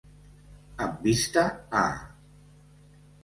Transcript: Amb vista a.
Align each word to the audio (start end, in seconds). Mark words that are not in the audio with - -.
Amb 0.85 1.03
vista 1.09 1.43
a. 1.81 1.85